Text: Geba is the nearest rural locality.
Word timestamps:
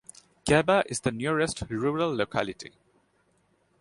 Geba 0.45 0.81
is 0.87 1.01
the 1.01 1.11
nearest 1.11 1.61
rural 1.69 2.15
locality. 2.15 2.71